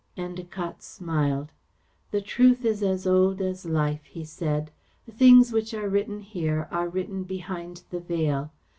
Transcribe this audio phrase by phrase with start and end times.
[0.17, 1.51] Endacott smiled.
[2.09, 4.71] "The truth is as old as life," he said.
[5.05, 8.49] "The things which are written here are written behind the veil.